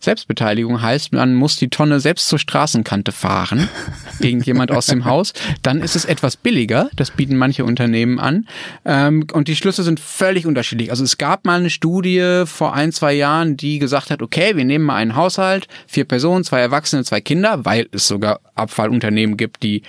[0.00, 3.68] Selbstbeteiligung heißt, man muss die Tonne selbst zur Straßenkante fahren,
[4.20, 5.32] irgendjemand aus dem Haus.
[5.62, 8.46] Dann ist es etwas billiger, das bieten manche Unternehmen an.
[8.84, 10.90] Ähm, und die Schlüsse sind völlig unterschiedlich.
[10.90, 14.64] Also es gab mal eine Studie vor ein, zwei Jahren, die gesagt hat, okay, wir
[14.64, 19.62] nehmen mal einen Haushalt, vier Personen, zwei Erwachsene, zwei Kinder, weil es sogar Abfallunternehmen gibt,
[19.62, 19.82] die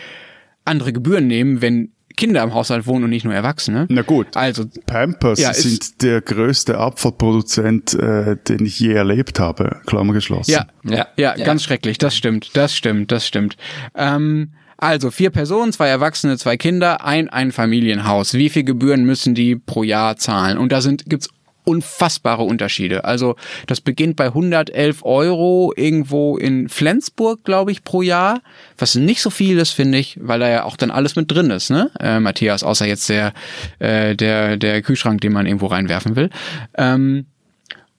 [0.65, 3.85] andere Gebühren nehmen, wenn Kinder im Haushalt wohnen und nicht nur Erwachsene.
[3.89, 4.35] Na gut.
[4.35, 9.81] Also Pampers Ja, sind der größte Abfallproduzent, äh, den ich je erlebt habe.
[9.85, 10.51] Klammer geschlossen.
[10.51, 11.07] Ja, Ja.
[11.17, 11.45] ja, Ja.
[11.45, 11.97] ganz schrecklich.
[11.97, 13.57] Das stimmt, das stimmt, das stimmt.
[13.95, 18.33] Ähm, also vier Personen, zwei Erwachsene, zwei Kinder, ein Einfamilienhaus.
[18.33, 20.57] Wie viel Gebühren müssen die pro Jahr zahlen?
[20.57, 21.29] Und da sind gibt's
[21.63, 23.05] unfassbare Unterschiede.
[23.05, 23.35] Also
[23.67, 28.41] das beginnt bei 111 Euro irgendwo in Flensburg, glaube ich, pro Jahr,
[28.77, 31.49] was nicht so viel ist, finde ich, weil da ja auch dann alles mit drin
[31.49, 33.33] ist, ne, äh, Matthias, außer jetzt der,
[33.79, 36.29] äh, der, der Kühlschrank, den man irgendwo reinwerfen will.
[36.77, 37.25] Ähm,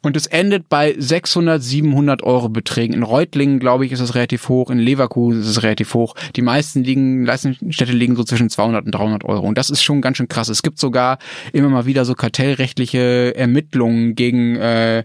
[0.05, 2.95] und es endet bei 600, 700 Euro Beträgen.
[2.95, 4.71] In Reutlingen, glaube ich, ist es relativ hoch.
[4.71, 6.15] In Leverkusen ist es relativ hoch.
[6.37, 9.47] Die meisten liegen, Leistungsstädte liegen so zwischen 200 und 300 Euro.
[9.47, 10.49] Und das ist schon ganz schön krass.
[10.49, 11.19] Es gibt sogar
[11.53, 15.05] immer mal wieder so kartellrechtliche Ermittlungen gegen äh,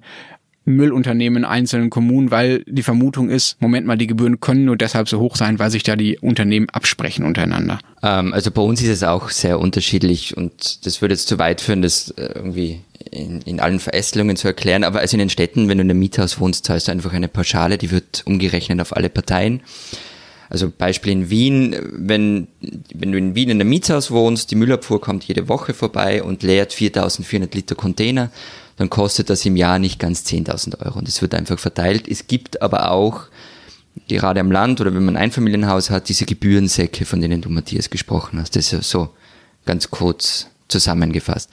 [0.66, 5.10] Müllunternehmen in einzelnen Kommunen, weil die Vermutung ist, Moment mal, die Gebühren können nur deshalb
[5.10, 7.80] so hoch sein, weil sich da die Unternehmen absprechen untereinander.
[8.04, 11.62] Ähm, also bei uns ist es auch sehr unterschiedlich und das würde jetzt zu weit
[11.62, 14.84] führen, das äh, irgendwie in, in allen Verästelungen zu erklären.
[14.84, 17.28] Aber also in den Städten, wenn du in einem Miethaus wohnst, zahlst du einfach eine
[17.28, 19.62] Pauschale, die wird umgerechnet auf alle Parteien.
[20.50, 22.48] Also Beispiel in Wien, wenn,
[22.94, 26.42] wenn du in Wien in einem Mietshaus wohnst, die Müllabfuhr kommt jede Woche vorbei und
[26.42, 28.32] leert 4400 Liter Container,
[28.78, 32.08] dann kostet das im Jahr nicht ganz 10.000 Euro und es wird einfach verteilt.
[32.08, 33.26] Es gibt aber auch
[34.08, 37.90] gerade am Land oder wenn man ein Einfamilienhaus hat, diese Gebührensäcke, von denen du Matthias
[37.90, 38.56] gesprochen hast.
[38.56, 39.10] Das ist so
[39.66, 41.50] ganz kurz zusammengefasst.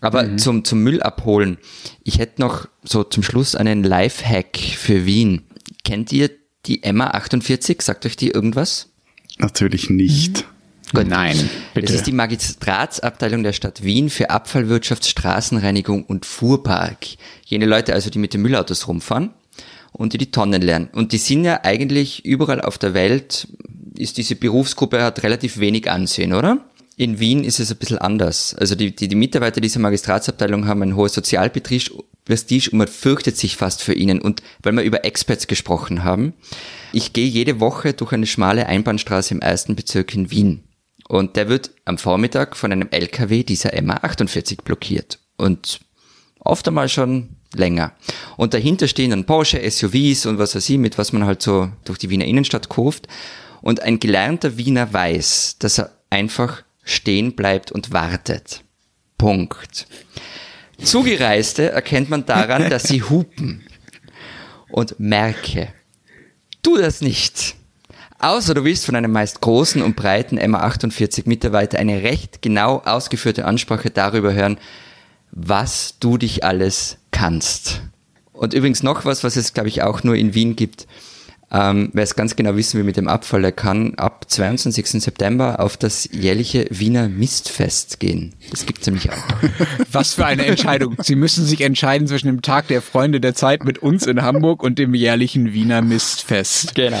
[0.00, 0.38] Aber mhm.
[0.38, 1.58] zum, zum Müll abholen.
[2.04, 5.42] Ich hätte noch so zum Schluss einen Lifehack für Wien.
[5.84, 6.30] Kennt ihr
[6.66, 7.82] die Emma 48?
[7.82, 8.88] Sagt euch die irgendwas?
[9.38, 10.44] Natürlich nicht.
[10.94, 11.06] Gut.
[11.06, 11.86] Nein, bitte.
[11.86, 17.06] Das ist die Magistratsabteilung der Stadt Wien für Abfallwirtschaft, Straßenreinigung und Fuhrpark.
[17.44, 19.30] Jene Leute also, die mit den Müllautos rumfahren
[19.92, 20.88] und die die Tonnen lernen.
[20.92, 23.48] Und die sind ja eigentlich überall auf der Welt,
[23.98, 26.64] ist diese Berufsgruppe hat relativ wenig Ansehen, oder?
[26.98, 28.56] In Wien ist es ein bisschen anders.
[28.56, 33.56] Also die, die, die Mitarbeiter dieser Magistratsabteilung haben ein hohes Sozialprestige und man fürchtet sich
[33.56, 34.20] fast für ihnen.
[34.20, 36.34] Und weil wir über Experts gesprochen haben,
[36.92, 40.64] ich gehe jede Woche durch eine schmale Einbahnstraße im ersten Bezirk in Wien.
[41.08, 45.20] Und der wird am Vormittag von einem LKW dieser MA48 blockiert.
[45.36, 45.78] Und
[46.40, 47.92] oft einmal schon länger.
[48.36, 51.70] Und dahinter stehen dann Porsche, SUVs und was weiß ich, mit was man halt so
[51.84, 53.06] durch die Wiener Innenstadt kurft.
[53.62, 58.64] Und ein gelernter Wiener weiß, dass er einfach stehen bleibt und wartet.
[59.18, 59.86] Punkt.
[60.82, 63.64] Zugereiste erkennt man daran, dass sie hupen.
[64.70, 65.68] Und merke,
[66.62, 67.56] tu das nicht.
[68.18, 73.44] Außer du willst von einem meist großen und breiten MA48 Mitarbeiter eine recht genau ausgeführte
[73.44, 74.58] Ansprache darüber hören,
[75.30, 77.82] was du dich alles kannst.
[78.32, 80.86] Und übrigens noch was, was es, glaube ich, auch nur in Wien gibt.
[81.50, 85.02] Ähm, wer es ganz genau wissen will mit dem Abfall, der kann ab 22.
[85.02, 88.34] September auf das jährliche Wiener Mistfest gehen.
[88.50, 89.16] Das gibt es nämlich auch.
[89.92, 90.96] Was für eine Entscheidung.
[91.02, 94.62] Sie müssen sich entscheiden zwischen dem Tag der Freunde der Zeit mit uns in Hamburg
[94.62, 96.74] und dem jährlichen Wiener Mistfest.
[96.74, 97.00] Genau.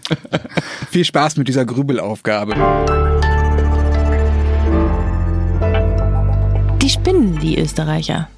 [0.90, 2.54] Viel Spaß mit dieser Grübelaufgabe.
[6.80, 8.28] Die spinnen, die Österreicher.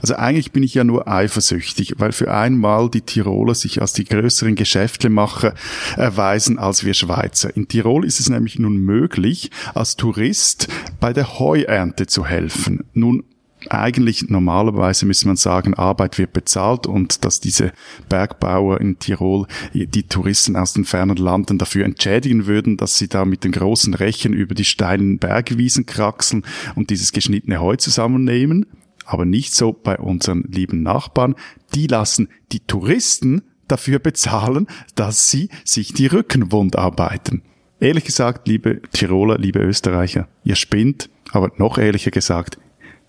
[0.00, 4.04] Also eigentlich bin ich ja nur eifersüchtig, weil für einmal die Tiroler sich als die
[4.04, 5.54] größeren Geschäftemacher
[5.96, 7.54] erweisen als wir Schweizer.
[7.56, 10.68] In Tirol ist es nämlich nun möglich, als Tourist
[11.00, 12.84] bei der Heuernte zu helfen.
[12.92, 13.24] Nun
[13.68, 17.72] eigentlich normalerweise müsste man sagen, Arbeit wird bezahlt und dass diese
[18.08, 23.24] Bergbauer in Tirol die Touristen aus den fernen Landen dafür entschädigen würden, dass sie da
[23.24, 28.66] mit den großen Rechen über die steilen Bergwiesen kraxeln und dieses geschnittene Heu zusammennehmen
[29.06, 31.34] aber nicht so bei unseren lieben Nachbarn.
[31.74, 37.42] Die lassen die Touristen dafür bezahlen, dass sie sich die Rückenwund arbeiten.
[37.80, 42.58] Ehrlich gesagt, liebe Tiroler, liebe Österreicher, ihr spinnt, aber noch ehrlicher gesagt,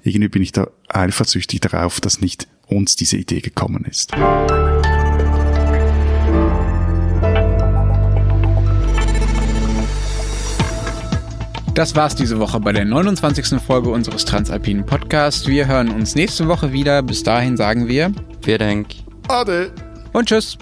[0.03, 4.13] irgendwie bin ich da eifersüchtig darauf, dass nicht uns diese Idee gekommen ist.
[11.77, 13.61] Das war's diese Woche bei der 29.
[13.61, 15.45] Folge unseres Transalpinen Podcasts.
[15.45, 17.03] Wir hören uns nächste Woche wieder.
[17.03, 18.11] Bis dahin sagen wir.
[18.41, 18.87] Vielen Dank.
[19.27, 19.71] Ade.
[20.11, 20.57] Und tschüss.